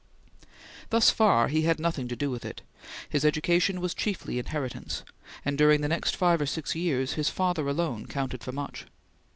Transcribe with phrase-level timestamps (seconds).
[0.89, 2.63] Thus far he had nothing to do with it;
[3.07, 5.03] his education was chiefly inheritance,
[5.45, 8.87] and during the next five or six years, his father alone counted for much.